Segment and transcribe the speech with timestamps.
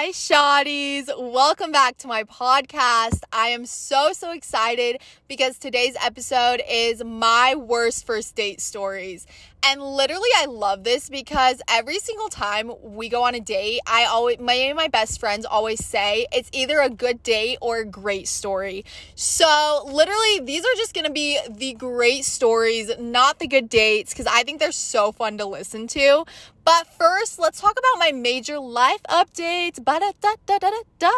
[0.00, 1.08] Hi, Shotties.
[1.18, 3.24] Welcome back to my podcast.
[3.32, 9.26] I am so, so excited because today's episode is my worst first date stories.
[9.64, 14.04] And literally, I love this because every single time we go on a date, I
[14.04, 18.28] always, my, my best friends always say it's either a good date or a great
[18.28, 18.84] story.
[19.16, 24.26] So, literally, these are just gonna be the great stories, not the good dates, because
[24.26, 26.24] I think they're so fun to listen to.
[26.68, 29.82] But first, let's talk about my major life updates.
[29.82, 31.08] Ba-da-da-da-da-da.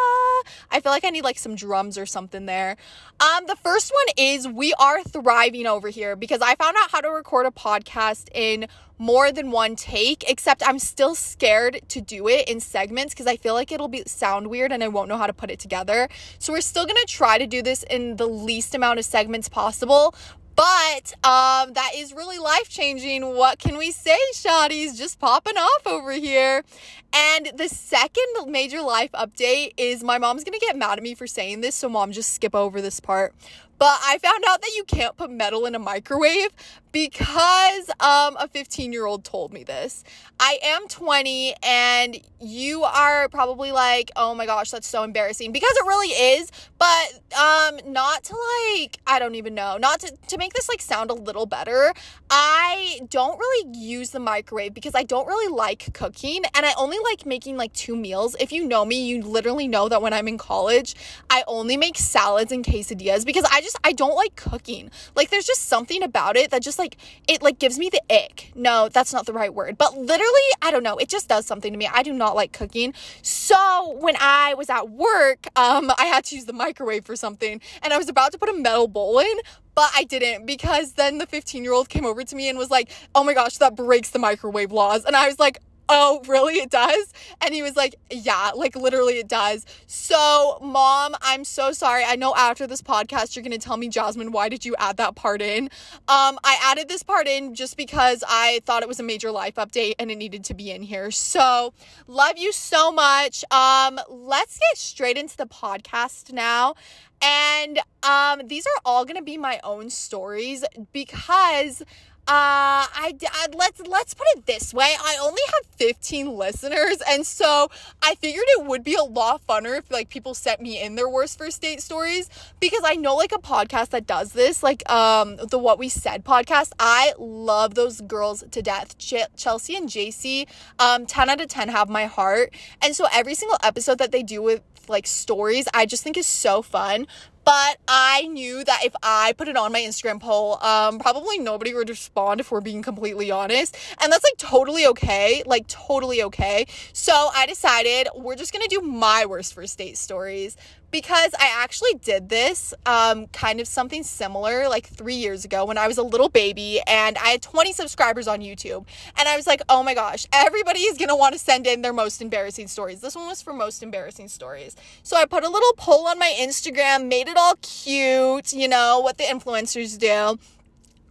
[0.70, 2.77] I feel like I need like some drums or something there.
[3.18, 7.00] Um, the first one is we are thriving over here because I found out how
[7.00, 12.28] to record a podcast in more than one take, except I'm still scared to do
[12.28, 15.16] it in segments because I feel like it'll be sound weird and I won't know
[15.16, 16.08] how to put it together.
[16.38, 20.14] So we're still gonna try to do this in the least amount of segments possible,
[20.56, 23.34] but um, that is really life changing.
[23.34, 24.96] What can we say, Shotties?
[24.96, 26.64] Just popping off over here.
[27.12, 31.27] And the second major life update is my mom's gonna get mad at me for
[31.27, 33.34] saying this, so mom, just skip over this part.
[33.78, 36.50] But I found out that you can't put metal in a microwave
[36.92, 40.05] because um, a 15 year old told me this.
[40.38, 45.70] I am 20 and you are probably like, oh my gosh, that's so embarrassing because
[45.70, 46.50] it really is.
[46.78, 48.36] But um, not to
[48.74, 51.92] like, I don't even know, not to, to make this like sound a little better.
[52.30, 56.98] I don't really use the microwave because I don't really like cooking and I only
[57.04, 58.34] like making like two meals.
[58.41, 60.94] If you know me, you literally know that when I'm in college,
[61.28, 64.91] I only make salads and quesadillas because I just, I don't like cooking.
[65.14, 66.97] Like, there's just something about it that just like
[67.28, 68.50] it like gives me the ick.
[68.55, 69.78] No, that's not the right word.
[69.78, 71.89] But literally, I don't know, it just does something to me.
[71.92, 72.95] I do not like cooking.
[73.22, 77.61] So, when I was at work, um I had to use the microwave for something
[77.83, 79.37] and I was about to put a metal bowl in,
[79.75, 82.70] but I didn't because then the 15 year old came over to me and was
[82.70, 85.05] like, oh my gosh, that breaks the microwave laws.
[85.05, 85.59] And I was like,
[85.91, 86.55] oh, really?
[86.55, 87.12] It does?
[87.41, 89.66] And he was like, yeah, like literally it does.
[89.86, 92.05] So, mom, I'm so sorry.
[92.06, 94.97] I know after this podcast, you're going to tell me, Jasmine, why did you add
[94.98, 95.64] that part in?
[96.08, 99.56] Um, I added this part in just because I thought it was a major life
[99.56, 101.10] update and it needed to be in here.
[101.10, 101.75] So,
[102.06, 103.44] love you so much.
[103.50, 106.75] Um, let's get straight into the podcast now.
[107.22, 111.82] And um, these are all going to be my own stories because
[112.30, 114.94] uh, I, I let's let's put it this way.
[115.00, 117.68] I only have 15 listeners, and so
[118.00, 121.08] I figured it would be a lot funner if like people sent me in their
[121.08, 122.30] worst first date stories
[122.60, 126.24] because I know like a podcast that does this, like um the What We Said
[126.24, 126.70] podcast.
[126.78, 128.97] I love those girls to death.
[128.97, 130.47] Ch- Chelsea and JC,
[130.78, 134.22] um, 10 out of 10 have my heart, and so every single episode that they
[134.22, 137.06] do with like stories, I just think is so fun.
[137.45, 141.75] But I knew that if I put it on my Instagram poll, um, probably nobody
[141.75, 143.77] would respond if we're being completely honest.
[144.01, 145.43] And that's like totally okay.
[145.47, 146.67] Like, totally okay.
[146.93, 150.56] So I decided we're just gonna do my worst first date stories
[150.91, 155.78] because I actually did this um, kind of something similar like three years ago when
[155.78, 158.87] I was a little baby and I had 20 subscribers on YouTube.
[159.17, 162.21] And I was like, oh my gosh, everybody is gonna wanna send in their most
[162.21, 163.01] embarrassing stories.
[163.01, 164.77] This one was for most embarrassing stories.
[165.03, 169.01] So I put a little poll on my Instagram, made it all cute, you know,
[169.01, 170.39] what the influencers do.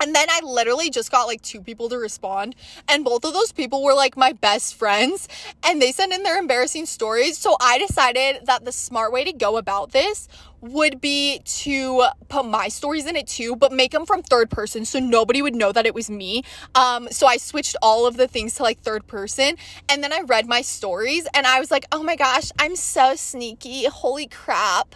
[0.02, 2.56] And then I literally just got like two people to respond.
[2.88, 5.28] And both of those people were like my best friends.
[5.64, 7.38] And they sent in their embarrassing stories.
[7.38, 10.28] So I decided that the smart way to go about this
[10.62, 14.84] would be to put my stories in it too, but make them from third person
[14.86, 16.44] so nobody would know that it was me.
[16.76, 19.56] Um, so I switched all of the things to like third person.
[19.88, 23.16] And then I read my stories and I was like, oh my gosh, I'm so
[23.16, 23.86] sneaky.
[23.86, 24.96] Holy crap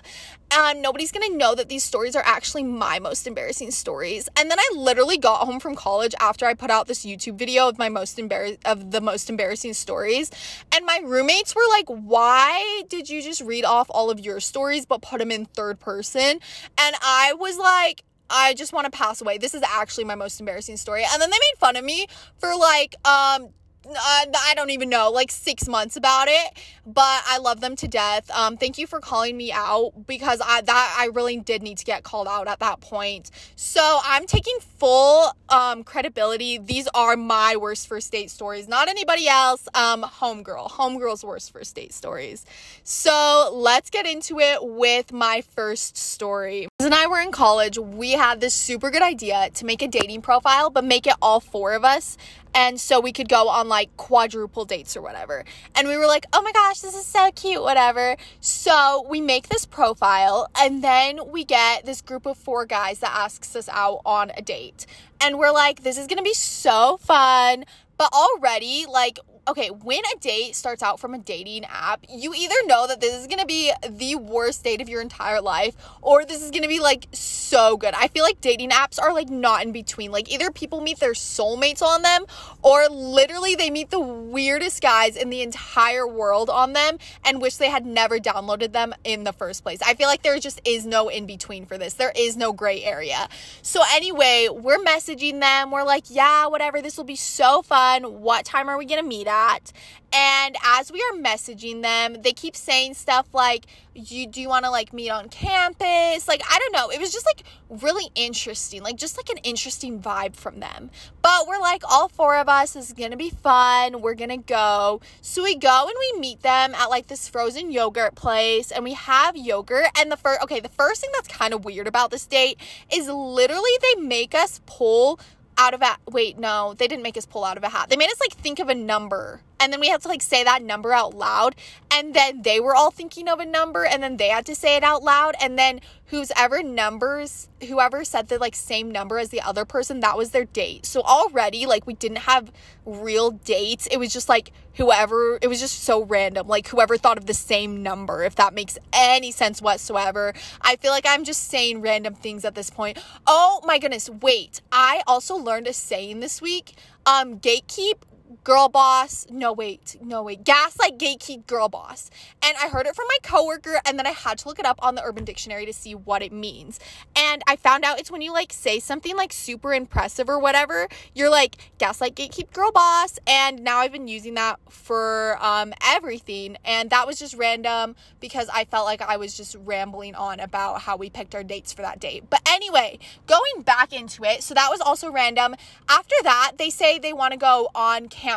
[0.54, 4.30] and nobody's gonna know that these stories are actually my most embarrassing stories.
[4.38, 7.68] And then I literally got home from college after I put out this YouTube video
[7.68, 10.32] of my most embarrass of the most embarrassing stories,
[10.72, 14.86] and my roommates were like, "Why did you just read off all of your stories
[14.86, 16.40] but put them in third person?"
[16.78, 19.38] And I was like, I just want to pass away.
[19.38, 21.04] This is actually my most embarrassing story.
[21.04, 22.08] And then they made fun of me
[22.40, 23.50] for like um
[23.86, 26.54] uh, I don't even know, like six months about it,
[26.86, 28.30] but I love them to death.
[28.32, 31.86] Um, thank you for calling me out because I that I really did need to
[31.86, 33.30] get called out at that point.
[33.56, 36.58] So I'm taking full um, credibility.
[36.58, 39.68] These are my worst first date stories, not anybody else.
[39.74, 42.46] Um, homegirl, homegirl's worst first date stories.
[42.84, 46.68] So let's get into it with my first story.
[46.80, 47.78] and I were in college.
[47.78, 51.40] We had this super good idea to make a dating profile, but make it all
[51.40, 52.18] four of us
[52.54, 55.46] and so we could go on like quadruple dates or whatever.
[55.76, 58.16] And we were like, oh my gosh, this is so cute, whatever.
[58.40, 63.12] So we make this profile, and then we get this group of four guys that
[63.14, 64.86] asks us out on a date.
[65.22, 67.66] And we're like, this is gonna be so fun.
[67.96, 72.56] But already, like, okay, when a date starts out from a dating app, you either
[72.66, 76.42] know that this is gonna be the worst date of your entire life, or this
[76.42, 77.94] is gonna be like so good.
[77.94, 80.12] I feel like dating apps are like not in between.
[80.12, 82.26] Like either people meet their soulmates on them,
[82.62, 87.58] or literally they meet the weirdest guys in the entire world on them and wish
[87.58, 89.82] they had never downloaded them in the first place.
[89.86, 91.96] I feel like there just is no in between for this.
[91.96, 93.28] There is no gray area.
[93.62, 95.72] So anyway, we're messaging them.
[95.72, 96.82] We're like, yeah, whatever.
[96.82, 98.22] This will be so fun.
[98.22, 99.72] What time are we gonna meet at?
[100.14, 103.66] And as we are messaging them, they keep saying stuff like,
[103.96, 106.28] you do you want to like meet on campus?
[106.28, 106.90] Like, I don't know.
[106.90, 108.84] It was just like really interesting.
[108.84, 110.92] Like just like an interesting vibe from them.
[111.22, 114.02] But we're like all four of us is to be fun.
[114.02, 115.02] We're to go.
[115.22, 118.94] So we go and we meet them at like this frozen yogurt place and we
[118.94, 122.26] have yogurt and the first okay, the first thing that's kind of weird about this
[122.26, 122.60] date
[122.94, 125.20] is literally they make us pull
[125.58, 127.90] out of a wait no they didn't make us pull out of a hat.
[127.90, 130.44] They made us like think of a number and then we had to like say
[130.44, 131.56] that number out loud
[131.90, 134.76] and then they were all thinking of a number and then they had to say
[134.76, 139.40] it out loud and then whoever numbers whoever said the like same number as the
[139.40, 140.86] other person that was their date.
[140.86, 142.52] So already like we didn't have
[142.86, 143.88] real dates.
[143.88, 147.34] It was just like whoever it was just so random like whoever thought of the
[147.34, 150.34] same number if that makes any sense whatsoever.
[150.62, 152.98] I feel like i'm just saying random things at this point.
[153.26, 154.60] Oh my goodness wait.
[154.74, 156.76] I also learned a saying this week.
[157.06, 158.02] Um gatekeep
[158.44, 159.26] girl boss.
[159.30, 160.44] No, wait, no, wait.
[160.44, 162.10] Gaslight, gatekeep, girl boss.
[162.44, 164.80] And I heard it from my coworker, and then I had to look it up
[164.82, 166.80] on the Urban Dictionary to see what it means.
[167.16, 170.88] And I found out it's when you like say something like super impressive or whatever,
[171.14, 173.18] you're like gaslight, gatekeep, girl boss.
[173.26, 176.58] And now I've been using that for um, everything.
[176.66, 180.82] And that was just random because I felt like I was just rambling on about
[180.82, 182.30] how we picked our dates for that date.
[182.30, 185.56] But anyway, going back into it, so that was also random.
[185.88, 188.33] After that, they say they want to go on campus.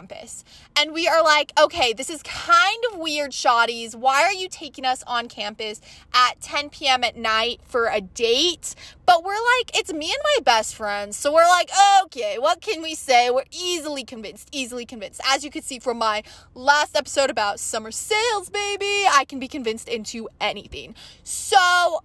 [0.76, 3.94] And we are like, okay, this is kind of weird, shotties.
[3.94, 5.80] Why are you taking us on campus
[6.12, 7.02] at 10 p.m.
[7.04, 8.74] at night for a date?
[9.06, 11.16] But we're like, it's me and my best friends.
[11.16, 11.70] So we're like,
[12.04, 13.30] okay, what can we say?
[13.30, 15.20] We're easily convinced, easily convinced.
[15.26, 16.22] As you could see from my
[16.54, 20.94] last episode about summer sales, baby, I can be convinced into anything.
[21.22, 21.56] So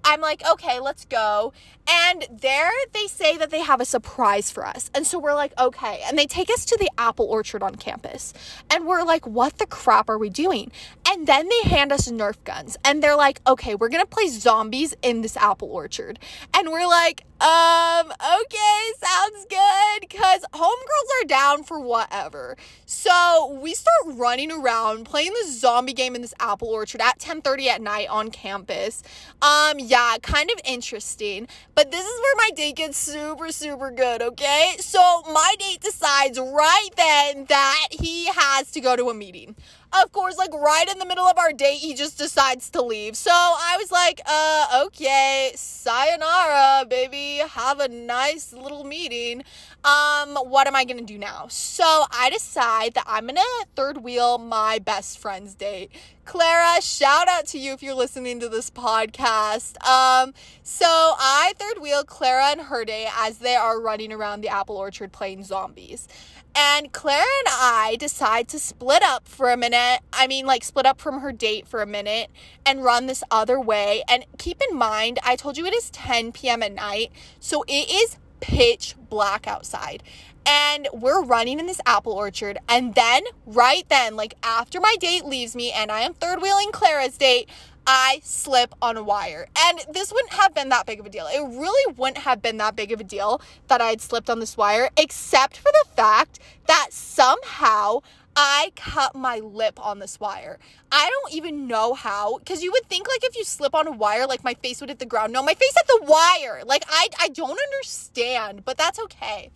[0.03, 1.53] I'm like, okay, let's go.
[1.89, 4.91] And there they say that they have a surprise for us.
[4.93, 6.01] And so we're like, okay.
[6.05, 8.33] And they take us to the apple orchard on campus.
[8.69, 10.71] And we're like, what the crap are we doing?
[11.05, 12.77] And then they hand us Nerf guns.
[12.85, 16.19] And they're like, okay, we're to play zombies in this apple orchard.
[16.53, 20.09] And we're like, um, okay, sounds good.
[20.11, 22.55] Cause homegirls are down for whatever.
[22.85, 27.67] So we start running around playing the zombie game in this apple orchard at 10:30
[27.67, 29.01] at night on campus.
[29.41, 31.47] Um, yeah, kind of interesting.
[31.73, 34.75] But this is where my date gets super, super good, okay?
[34.79, 34.99] So
[35.33, 39.55] my date decides right then that he has to go to a meeting
[39.93, 43.17] of course, like right in the middle of our date, he just decides to leave.
[43.17, 47.41] So I was like, uh, okay, sayonara, baby.
[47.49, 49.43] Have a nice little meeting.
[49.83, 51.47] Um, what am I gonna do now?
[51.49, 53.41] So I decide that I'm gonna
[53.75, 55.91] third wheel my best friend's date.
[56.23, 59.83] Clara, shout out to you if you're listening to this podcast.
[59.85, 60.33] Um,
[60.63, 64.77] so I third wheel Clara and her date as they are running around the apple
[64.77, 66.07] orchard playing zombies.
[66.55, 70.01] And Clara and I decide to split up for a minute.
[70.11, 72.29] I mean, like, split up from her date for a minute
[72.65, 74.03] and run this other way.
[74.09, 76.61] And keep in mind, I told you it is 10 p.m.
[76.61, 77.11] at night.
[77.39, 80.03] So it is pitch black outside.
[80.45, 82.57] And we're running in this apple orchard.
[82.67, 86.71] And then, right then, like after my date leaves me and I am third wheeling
[86.71, 87.47] Clara's date,
[87.85, 89.47] I slip on a wire.
[89.57, 91.27] And this wouldn't have been that big of a deal.
[91.27, 94.39] It really wouldn't have been that big of a deal that I had slipped on
[94.39, 98.01] this wire, except for the fact that somehow
[98.35, 100.57] I cut my lip on this wire.
[100.91, 103.91] I don't even know how, because you would think like if you slip on a
[103.91, 105.33] wire, like my face would hit the ground.
[105.33, 106.63] No, my face hit the wire.
[106.65, 109.49] Like I, I don't understand, but that's okay.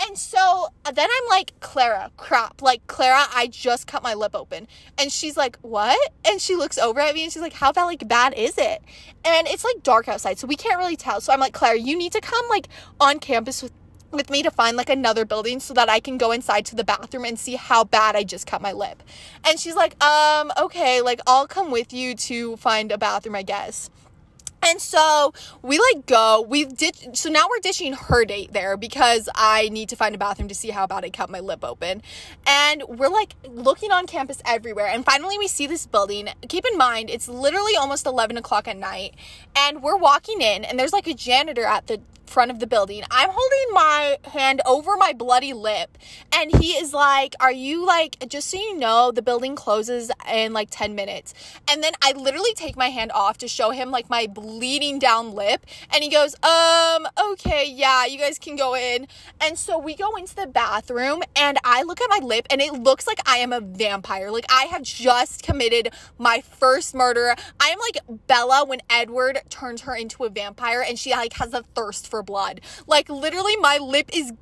[0.00, 2.62] And so uh, then I'm like, Clara, crap.
[2.62, 4.68] Like, Clara, I just cut my lip open.
[4.98, 6.12] And she's like, what?
[6.28, 8.82] And she looks over at me and she's like, how bad, like, bad is it?
[9.24, 11.20] And it's like dark outside, so we can't really tell.
[11.20, 12.68] So I'm like, Clara, you need to come like
[13.00, 13.72] on campus with
[14.12, 16.84] with me to find like another building so that I can go inside to the
[16.84, 19.02] bathroom and see how bad I just cut my lip.
[19.44, 23.42] And she's like, um, okay, like I'll come with you to find a bathroom, I
[23.42, 23.90] guess.
[24.62, 25.32] And so
[25.62, 29.88] we like go, we've ditched, so now we're ditching her date there because I need
[29.90, 32.02] to find a bathroom to see how bad I cut my lip open.
[32.46, 34.88] And we're like looking on campus everywhere.
[34.88, 36.28] And finally we see this building.
[36.48, 39.14] Keep in mind, it's literally almost 11 o'clock at night.
[39.54, 43.02] And we're walking in and there's like a janitor at the front of the building.
[43.10, 45.96] I'm holding my hand over my bloody lip.
[46.32, 50.52] And he is like, Are you like, just so you know, the building closes in
[50.52, 51.34] like 10 minutes.
[51.70, 55.32] And then I literally take my hand off to show him like my bleeding down
[55.32, 55.66] lip.
[55.92, 59.06] And he goes, Um, okay, yeah, you guys can go in.
[59.40, 62.72] And so we go into the bathroom and I look at my lip and it
[62.72, 64.30] looks like I am a vampire.
[64.30, 67.34] Like I have just committed my first murder.
[67.60, 71.54] I am like Bella when Edward turns her into a vampire and she like has
[71.54, 72.60] a thirst for blood.
[72.86, 74.32] Like literally my lip is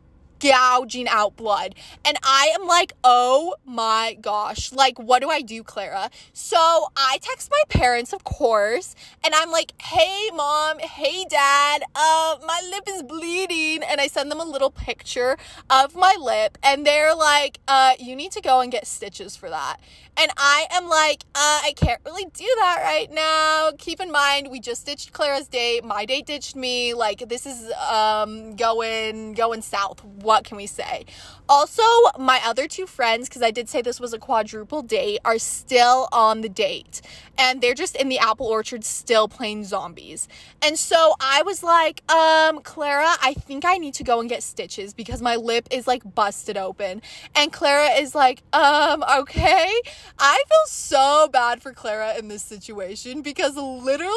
[0.44, 1.74] gouging out blood.
[2.04, 6.10] And I am like, oh my gosh, like, what do I do, Clara?
[6.32, 12.36] So I text my parents, of course, and I'm like, hey, mom, hey, dad, uh,
[12.46, 13.82] my lip is bleeding.
[13.82, 15.36] And I send them a little picture
[15.70, 19.48] of my lip, and they're like, uh, you need to go and get stitches for
[19.48, 19.78] that.
[20.16, 23.72] And I am like, uh, I can't really do that right now.
[23.78, 25.84] Keep in mind, we just ditched Clara's date.
[25.84, 26.94] My date ditched me.
[26.94, 30.04] Like, this is um, going going south.
[30.04, 31.07] What can we say?
[31.49, 31.83] Also,
[32.19, 36.09] my other two friends, because I did say this was a quadruple date, are still
[36.11, 37.00] on the date.
[37.38, 40.26] And they're just in the apple orchard still playing zombies.
[40.62, 44.43] And so I was like, um, Clara, I think I need to go and get
[44.43, 47.03] stitches because my lip is like busted open.
[47.37, 49.73] And Clara is like, um, okay.
[50.19, 54.14] I feel so bad for Clara in this situation because literally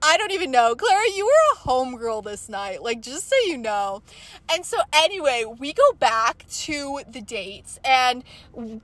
[0.00, 0.76] I don't even know.
[0.76, 4.02] Clara, you were a homegirl this night, like just so you know.
[4.50, 8.22] And so anyway, we go back to the dates and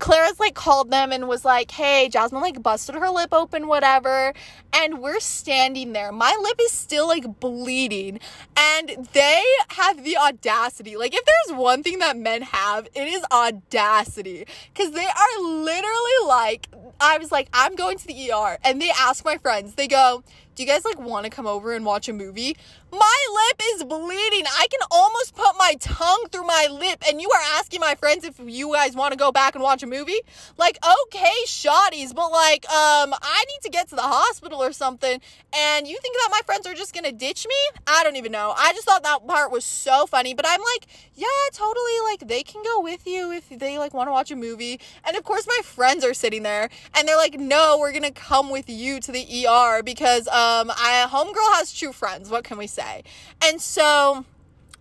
[0.00, 4.34] Clara's like called them and was like, "Hey, Jasmine like busted her lip open whatever."
[4.72, 6.10] And we're standing there.
[6.10, 8.18] My lip is still like bleeding
[8.56, 10.96] and they have the audacity.
[10.96, 16.26] Like if there's one thing that men have, it is audacity cuz they are literally
[16.26, 16.68] like
[17.00, 19.74] I was like, "I'm going to the ER." And they ask my friends.
[19.74, 20.22] They go,
[20.54, 22.56] do you guys like want to come over and watch a movie?
[22.94, 24.44] My lip is bleeding.
[24.46, 28.24] I can almost put my tongue through my lip, and you are asking my friends
[28.24, 30.20] if you guys want to go back and watch a movie?
[30.56, 35.20] Like, okay, shotties, but like, um, I need to get to the hospital or something,
[35.52, 37.80] and you think that my friends are just gonna ditch me?
[37.88, 38.54] I don't even know.
[38.56, 40.86] I just thought that part was so funny, but I'm like,
[41.16, 44.36] yeah, totally, like, they can go with you if they like want to watch a
[44.36, 44.78] movie.
[45.04, 48.50] And of course, my friends are sitting there, and they're like, no, we're gonna come
[48.50, 52.30] with you to the ER because, um, I, homegirl has true friends.
[52.30, 52.83] What can we say?
[52.84, 53.04] Say.
[53.42, 54.24] And so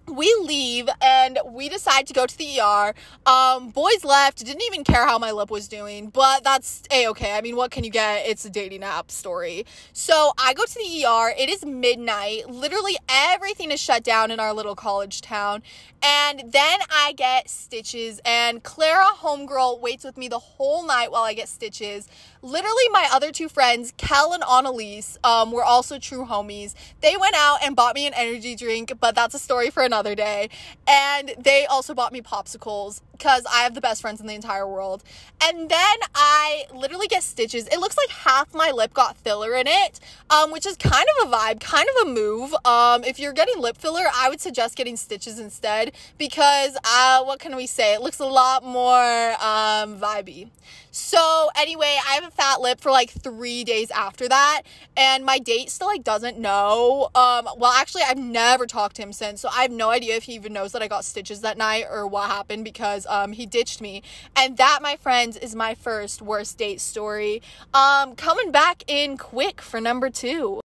[0.07, 2.93] we leave and we decide to go to the ER.
[3.25, 7.33] Um, boys left, didn't even care how my lip was doing, but that's a okay.
[7.37, 8.25] I mean, what can you get?
[8.25, 9.65] It's a dating app story.
[9.93, 11.33] So I go to the ER.
[11.37, 12.49] It is midnight.
[12.49, 15.63] Literally everything is shut down in our little college town.
[16.01, 21.23] And then I get stitches, and Clara, homegirl, waits with me the whole night while
[21.23, 22.09] I get stitches.
[22.41, 26.73] Literally, my other two friends, Kel and Annalise, um, were also true homies.
[26.99, 29.92] They went out and bought me an energy drink, but that's a story for another
[30.15, 30.49] day.
[30.87, 34.67] And they also bought me popsicles because I have the best friends in the entire
[34.67, 35.01] world.
[35.41, 37.67] And then I literally get stitches.
[37.67, 41.29] It looks like half my lip got filler in it, um, which is kind of
[41.29, 42.53] a vibe, kind of a move.
[42.65, 47.39] Um, if you're getting lip filler, I would suggest getting stitches instead because uh, what
[47.39, 47.93] can we say?
[47.93, 50.49] It looks a lot more um, vibey.
[50.95, 54.61] So anyway, I have a fat lip for like three days after that,
[54.95, 57.09] and my date still like doesn't know.
[57.15, 60.25] Um, well, actually, I've never talked to him since, so I have no idea if
[60.25, 63.45] he even knows that I got stitches that night or what happened because um, he
[63.45, 64.01] ditched me.
[64.35, 67.41] And that, my friends, is my first worst date story.
[67.73, 70.59] Um, coming back in quick for number two.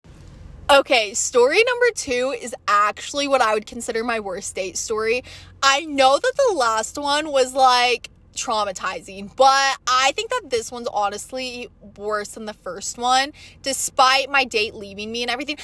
[0.70, 5.22] Okay, story number two is actually what I would consider my worst date story.
[5.62, 9.34] I know that the last one was like traumatizing.
[9.34, 14.74] But I think that this one's honestly worse than the first one, despite my date
[14.74, 15.56] leaving me and everything.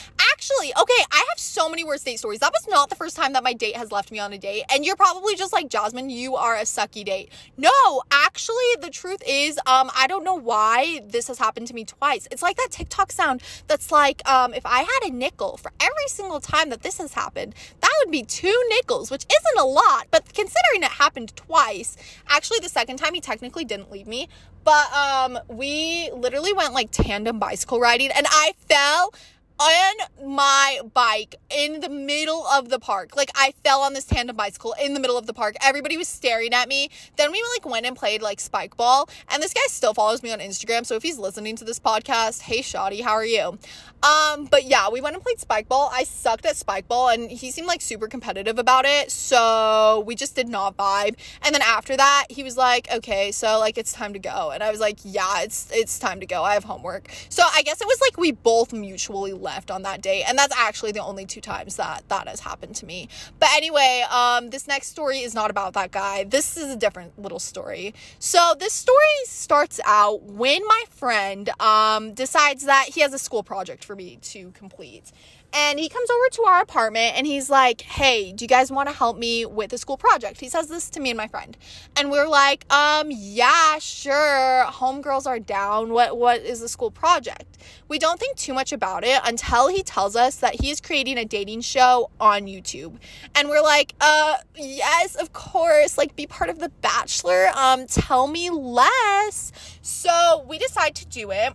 [0.42, 2.40] Actually, okay, I have so many worst date stories.
[2.40, 4.64] That was not the first time that my date has left me on a date.
[4.74, 7.30] And you're probably just like, Jasmine, you are a sucky date.
[7.56, 11.84] No, actually, the truth is, um, I don't know why this has happened to me
[11.84, 12.26] twice.
[12.32, 16.08] It's like that TikTok sound that's like, um, if I had a nickel for every
[16.08, 20.08] single time that this has happened, that would be two nickels, which isn't a lot,
[20.10, 21.96] but considering it happened twice,
[22.26, 24.28] actually the second time he technically didn't leave me,
[24.64, 29.12] but um we literally went like tandem bicycle riding and I fell
[29.58, 29.94] on
[30.36, 33.16] my bike in the middle of the park.
[33.16, 35.56] Like I fell on this tandem bicycle in the middle of the park.
[35.62, 36.90] Everybody was staring at me.
[37.16, 39.08] Then we like went and played like spike ball.
[39.28, 40.84] And this guy still follows me on Instagram.
[40.86, 43.58] So if he's listening to this podcast, hey Shoddy, how are you?
[44.02, 45.90] Um, but yeah, we went and played spike ball.
[45.92, 49.12] I sucked at spike ball and he seemed like super competitive about it.
[49.12, 51.16] So we just did not vibe.
[51.44, 54.50] And then after that, he was like, okay, so like it's time to go.
[54.50, 56.42] And I was like, yeah, it's it's time to go.
[56.42, 57.10] I have homework.
[57.28, 60.22] So I guess it was like we both mutually left on that day.
[60.22, 63.08] And that's actually the only two times that that has happened to me.
[63.38, 66.24] But anyway, um, this next story is not about that guy.
[66.24, 67.94] This is a different little story.
[68.18, 73.42] So this story starts out when my friend um, decides that he has a school
[73.42, 75.12] project for me to complete.
[75.54, 78.88] And he comes over to our apartment and he's like, Hey, do you guys want
[78.88, 80.40] to help me with a school project?
[80.40, 81.56] He says this to me and my friend.
[81.96, 84.64] And we're like, um, yeah, sure.
[84.66, 85.90] Homegirls are down.
[85.90, 87.58] What what is the school project?
[87.88, 91.18] We don't think too much about it until he tells us that he is creating
[91.18, 92.96] a dating show on YouTube.
[93.34, 95.98] And we're like, uh, yes, of course.
[95.98, 97.48] Like be part of the Bachelor.
[97.54, 99.52] Um, tell me less.
[99.82, 101.52] So we decide to do it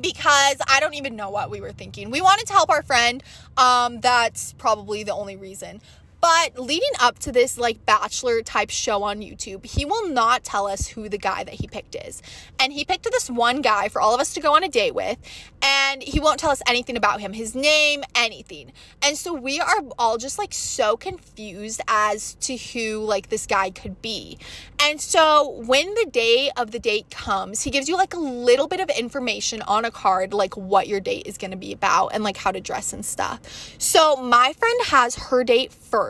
[0.00, 2.10] because I don't even know what we were thinking.
[2.10, 3.22] We wanted to help our friend.
[3.56, 5.80] Um, that's probably the only reason.
[6.20, 10.66] But leading up to this like bachelor type show on YouTube, he will not tell
[10.66, 12.22] us who the guy that he picked is.
[12.58, 14.94] And he picked this one guy for all of us to go on a date
[14.94, 15.18] with,
[15.62, 18.72] and he won't tell us anything about him, his name, anything.
[19.02, 23.70] And so we are all just like so confused as to who like this guy
[23.70, 24.38] could be.
[24.82, 28.68] And so when the day of the date comes, he gives you like a little
[28.68, 32.08] bit of information on a card like what your date is going to be about
[32.08, 33.40] and like how to dress and stuff.
[33.78, 36.09] So my friend has her date first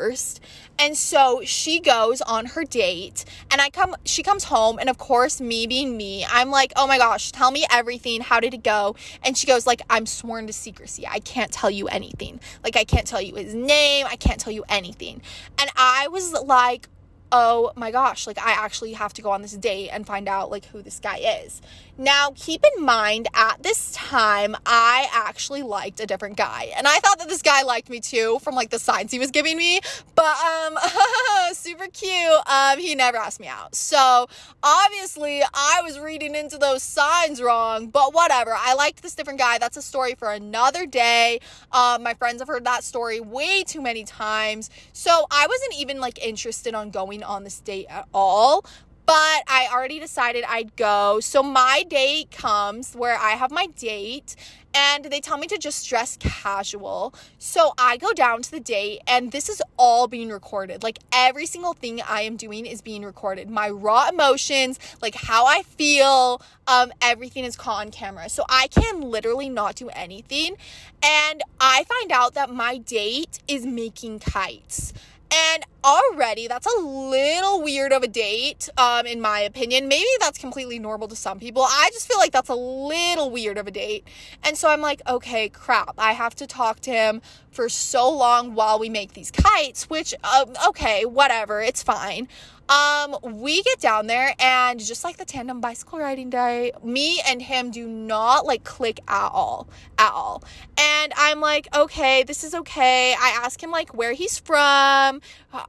[0.79, 4.99] And so she goes on her date and I come she comes home and of
[4.99, 8.23] course me being me, I'm like, "Oh my gosh, tell me everything.
[8.23, 11.07] How did it go?" And she goes like, "I'm sworn to secrecy.
[11.07, 12.41] I can't tell you anything.
[12.65, 14.07] Like I can't tell you his name.
[14.09, 15.23] I can't tell you anything."
[15.59, 16.89] And I was like,
[17.33, 20.51] oh my gosh, like I actually have to go on this date and find out
[20.51, 21.61] like who this guy is.
[22.01, 26.73] Now, keep in mind at this time I actually liked a different guy.
[26.75, 29.31] And I thought that this guy liked me too from like the signs he was
[29.31, 29.81] giving me,
[30.15, 30.79] but um
[31.53, 32.41] super cute.
[32.47, 33.75] Um he never asked me out.
[33.75, 34.29] So,
[34.63, 38.55] obviously I was reading into those signs wrong, but whatever.
[38.57, 39.59] I liked this different guy.
[39.59, 41.41] That's a story for another day.
[41.71, 44.71] Um my friends have heard that story way too many times.
[44.95, 48.65] So, I wasn't even like interested on going going on this date at all
[49.11, 51.19] but I already decided I'd go.
[51.19, 54.37] So my date comes where I have my date
[54.73, 57.13] and they tell me to just dress casual.
[57.37, 60.85] So I go down to the date and this is all being recorded.
[60.85, 63.51] Like every single thing I am doing is being recorded.
[63.51, 68.29] My raw emotions, like how I feel, um everything is caught on camera.
[68.29, 70.55] So I can literally not do anything.
[71.03, 74.93] And I find out that my date is making kites.
[75.33, 79.89] And already that's a little weird of a date, um, in my opinion.
[79.89, 81.63] Maybe that's completely normal to some people.
[81.63, 84.07] I just feel like that's a little weird of a date.
[84.43, 85.95] And so I'm like, okay, crap.
[85.99, 90.15] I have to talk to him for so long while we make these kites, which,
[90.23, 92.29] uh, okay, whatever, it's fine.
[92.71, 97.43] Um, we get down there and just like the tandem bicycle riding day, me and
[97.43, 100.45] him do not like click at all, at all.
[100.79, 103.13] And I'm like, okay, this is okay.
[103.15, 105.21] I ask him like where he's from,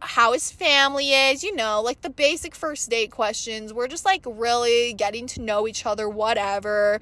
[0.02, 3.74] how his family is, you know, like the basic first date questions.
[3.74, 7.02] We're just like really getting to know each other, whatever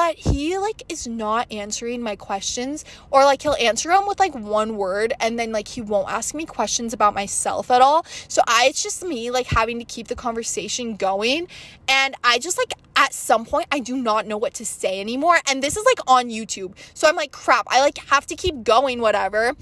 [0.00, 4.34] but he like is not answering my questions or like he'll answer them with like
[4.34, 8.06] one word and then like he won't ask me questions about myself at all.
[8.26, 11.48] So i it's just me like having to keep the conversation going
[11.86, 15.36] and i just like at some point i do not know what to say anymore
[15.46, 16.72] and this is like on youtube.
[16.94, 19.54] So i'm like crap i like have to keep going whatever.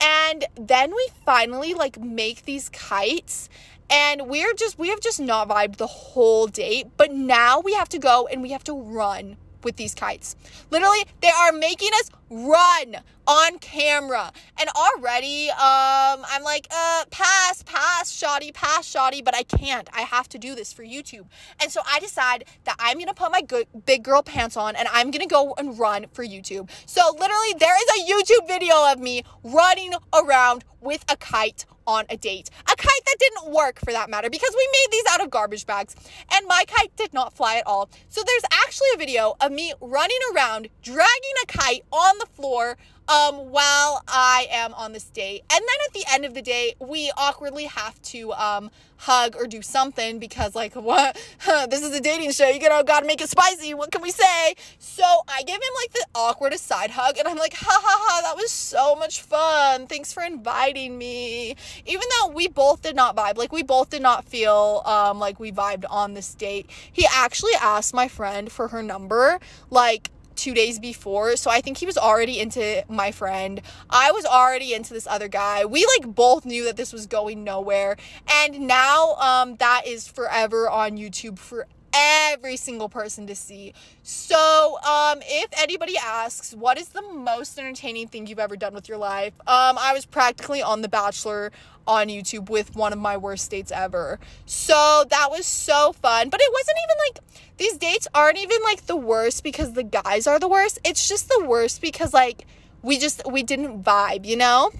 [0.00, 3.50] And then we finally like make these kites
[3.90, 7.90] and we're just we have just not vibed the whole date but now we have
[7.90, 10.36] to go and we have to run with these kites.
[10.70, 14.32] Literally, they are making us run on camera.
[14.58, 19.88] And already, um, I'm like, uh, pass, pass, shoddy, pass, shoddy, but I can't.
[19.92, 21.26] I have to do this for YouTube.
[21.60, 24.88] And so I decide that I'm gonna put my good big girl pants on and
[24.92, 26.70] I'm gonna go and run for YouTube.
[26.86, 32.04] So literally, there is a YouTube video of me running around with a kite on
[32.10, 32.50] a date.
[32.66, 35.66] A kite that didn't work for that matter because we made these out of garbage
[35.66, 35.94] bags
[36.32, 37.90] and my kite did not fly at all.
[38.08, 42.76] So there's actually a video of me running around dragging a kite on the floor
[43.08, 45.42] um, while I am on this date.
[45.52, 49.46] And then at the end of the day, we awkwardly have to um, hug or
[49.46, 51.16] do something because, like, what?
[51.68, 52.48] this is a dating show.
[52.48, 53.74] You know, gotta make it spicy.
[53.74, 54.54] What can we say?
[54.78, 58.20] So I give him like the awkwardest side hug, and I'm like, ha ha ha,
[58.22, 59.86] that was so much fun.
[59.86, 61.56] Thanks for inviting me.
[61.84, 65.40] Even though we both did not vibe, like, we both did not feel um, like
[65.40, 70.54] we vibed on this date, he actually asked my friend for her number, like, two
[70.54, 71.36] days before.
[71.36, 73.60] So I think he was already into my friend.
[73.90, 75.64] I was already into this other guy.
[75.64, 77.96] We like both knew that this was going nowhere.
[78.28, 83.74] And now um that is forever on YouTube for every single person to see.
[84.02, 88.88] So, um, if anybody asks, what is the most entertaining thing you've ever done with
[88.88, 89.34] your life?
[89.40, 91.52] Um, I was practically on The Bachelor
[91.86, 94.18] on YouTube with one of my worst dates ever.
[94.46, 96.28] So that was so fun.
[96.28, 100.26] But it wasn't even like these dates aren't even like the worst because the guys
[100.26, 100.78] are the worst.
[100.84, 102.46] It's just the worst because like
[102.82, 104.70] we just we didn't vibe, you know?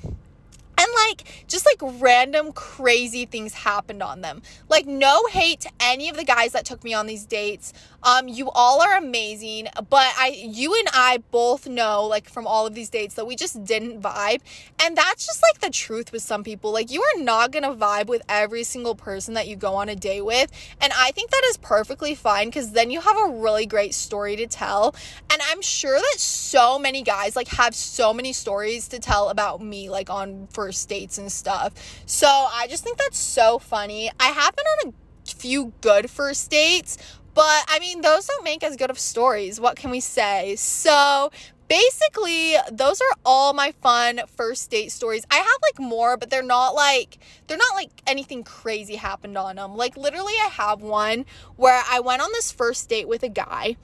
[0.83, 4.43] And like just like random crazy things happened on them.
[4.69, 7.73] Like no hate to any of the guys that took me on these dates.
[8.03, 12.67] Um you all are amazing but i you and i both know like from all
[12.67, 14.41] of these dates that we just didn't vibe.
[14.81, 16.73] And that's just like the truth with some people.
[16.73, 19.95] Like you are not gonna vibe with every single person that you go on a
[19.95, 20.51] date with.
[20.81, 24.35] And i think that is perfectly fine because then you have a really great story
[24.37, 24.97] to tell.
[25.31, 29.61] And i'm sure that so many guys like have so many stories to tell about
[29.61, 31.73] me like on first dates and stuff.
[32.07, 34.11] So I just think that's so funny.
[34.19, 34.95] I have been on
[35.27, 36.99] a few good first dates,
[37.35, 39.61] but I mean, those don't make as good of stories.
[39.61, 40.57] What can we say?
[40.57, 41.31] So
[41.73, 46.43] basically those are all my fun first date stories i have like more but they're
[46.43, 51.25] not like they're not like anything crazy happened on them like literally i have one
[51.57, 53.75] where i went on this first date with a guy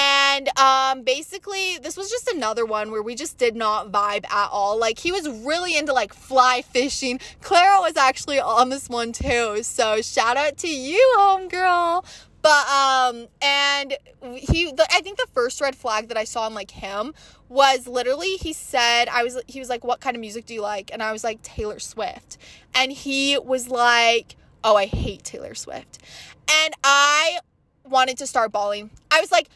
[0.00, 4.48] and um, basically, this was just another one where we just did not vibe at
[4.50, 4.78] all.
[4.78, 7.20] Like, he was really into like fly fishing.
[7.42, 9.62] Clara was actually on this one too.
[9.62, 12.06] So, shout out to you, homegirl.
[12.40, 13.98] But, um, and
[14.34, 17.12] he, the, I think the first red flag that I saw in like him
[17.50, 20.62] was literally he said, I was, he was like, what kind of music do you
[20.62, 20.90] like?
[20.90, 22.38] And I was like, Taylor Swift.
[22.74, 25.98] And he was like, oh, I hate Taylor Swift.
[26.50, 27.40] And I
[27.84, 28.88] wanted to start bawling.
[29.10, 29.48] I was like,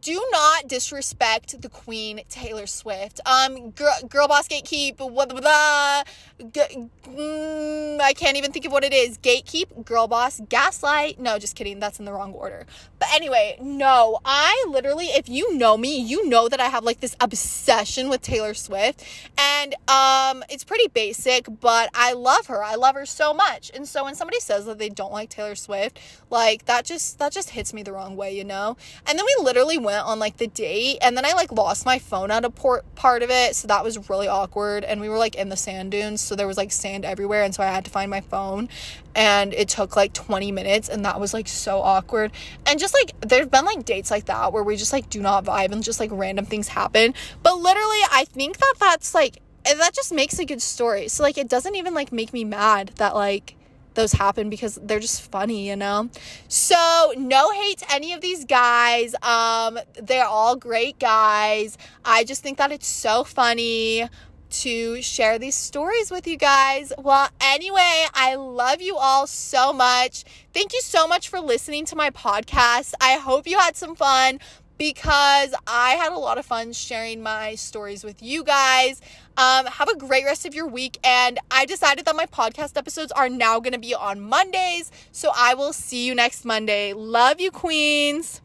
[0.00, 3.20] do not disrespect the queen Taylor Swift.
[3.26, 4.96] Um, girl, girl boss gatekeep.
[4.96, 6.02] Blah, blah, blah,
[6.38, 9.18] g- mm, I can't even think of what it is.
[9.18, 11.20] Gatekeep, girl boss, gaslight.
[11.20, 11.80] No, just kidding.
[11.80, 12.66] That's in the wrong order.
[12.98, 14.20] But anyway, no.
[14.24, 18.22] I literally, if you know me, you know that I have like this obsession with
[18.22, 19.04] Taylor Swift,
[19.38, 22.64] and um, it's pretty basic, but I love her.
[22.64, 23.70] I love her so much.
[23.74, 25.98] And so when somebody says that they don't like Taylor Swift,
[26.30, 28.76] like that just that just hits me the wrong way, you know.
[29.06, 31.98] And then we literally went on like the date and then I like lost my
[31.98, 33.54] phone at a port part of it.
[33.54, 34.84] So that was really awkward.
[34.84, 36.20] And we were like in the sand dunes.
[36.20, 37.42] So there was like sand everywhere.
[37.42, 38.68] And so I had to find my phone.
[39.14, 40.88] And it took like 20 minutes.
[40.88, 42.32] And that was like so awkward.
[42.66, 45.44] And just like there's been like dates like that where we just like do not
[45.44, 47.14] vibe and just like random things happen.
[47.42, 51.08] But literally, I think that that's like, that just makes a good story.
[51.08, 53.56] So like it doesn't even like make me mad that like
[53.94, 56.10] those happen because they're just funny, you know?
[56.48, 59.14] So, no hate to any of these guys.
[59.22, 61.78] Um, they're all great guys.
[62.04, 64.08] I just think that it's so funny
[64.50, 66.92] to share these stories with you guys.
[66.98, 70.24] Well, anyway, I love you all so much.
[70.52, 72.94] Thank you so much for listening to my podcast.
[73.00, 74.38] I hope you had some fun
[74.78, 79.00] because I had a lot of fun sharing my stories with you guys.
[79.36, 80.98] Um, have a great rest of your week.
[81.04, 84.90] And I decided that my podcast episodes are now going to be on Mondays.
[85.12, 86.92] So I will see you next Monday.
[86.92, 88.40] Love you, Queens.